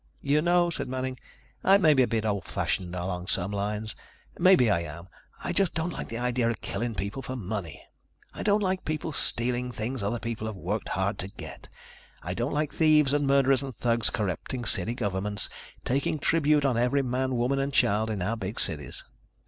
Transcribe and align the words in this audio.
"You 0.23 0.41
know," 0.41 0.71
said 0.71 0.87
Manning, 0.87 1.19
"I 1.63 1.77
may 1.77 1.93
be 1.93 2.01
a 2.01 2.07
bit 2.07 2.25
old 2.25 2.45
fashioned 2.45 2.95
along 2.95 3.27
some 3.27 3.51
lines. 3.51 3.95
Maybe 4.39 4.67
I 4.67 4.79
am. 4.81 5.07
I 5.43 5.53
just 5.53 5.75
don't 5.75 5.91
like 5.93 6.09
the 6.09 6.17
idea 6.17 6.49
of 6.49 6.59
killing 6.61 6.95
people 6.95 7.21
for 7.21 7.35
money. 7.35 7.85
I 8.33 8.41
don't 8.41 8.63
like 8.63 8.83
people 8.83 9.11
stealing 9.11 9.71
things 9.71 10.01
other 10.01 10.17
people 10.19 10.47
have 10.47 10.55
worked 10.55 10.89
hard 10.89 11.19
to 11.19 11.27
get. 11.27 11.69
I 12.23 12.33
don't 12.33 12.49
like 12.51 12.73
thieves 12.73 13.13
and 13.13 13.27
murderers 13.27 13.61
and 13.61 13.75
thugs 13.75 14.09
corrupting 14.09 14.65
city 14.65 14.95
governments, 14.95 15.49
taking 15.85 16.17
tribute 16.17 16.65
on 16.65 16.77
every 16.79 17.03
man, 17.03 17.35
woman 17.35 17.59
and 17.59 17.71
child 17.71 18.09
in 18.09 18.23
our 18.23 18.35
big 18.35 18.59
cities." 18.59 19.03